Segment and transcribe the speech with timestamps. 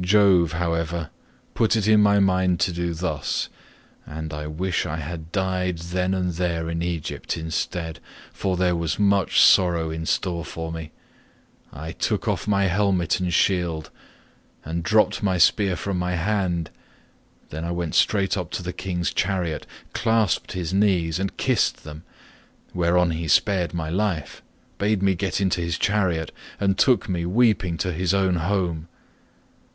[0.00, 1.10] Jove, however,
[1.52, 6.32] put it in my mind to do thus—and I wish I had died then and
[6.32, 8.00] there in Egypt instead,
[8.32, 13.90] for there was much sorrow in store for me—I took off my helmet and shield
[14.64, 16.70] and dropped my spear from my hand;
[17.50, 22.02] then I went straight up to the king's chariot, clasped his knees and kissed them,
[22.72, 24.40] whereon he spared my life,
[24.78, 28.88] bade me get into his chariot, and took me weeping to his own home.